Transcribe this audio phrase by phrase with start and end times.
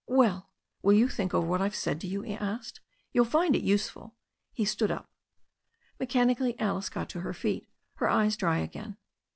[0.07, 0.49] "Well,
[0.81, 2.79] will you think over what I've said to you?" he asked.
[3.13, 4.15] "You'll find it useful."
[4.51, 5.11] He stood up.
[5.99, 8.97] Mechanically Alice got to her feet, her eyes dry again.